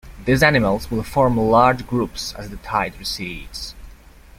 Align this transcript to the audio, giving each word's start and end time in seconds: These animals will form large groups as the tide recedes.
These 0.25 0.41
animals 0.41 0.89
will 0.89 1.03
form 1.03 1.37
large 1.37 1.85
groups 1.85 2.33
as 2.33 2.49
the 2.49 2.57
tide 2.57 2.97
recedes. 2.97 3.75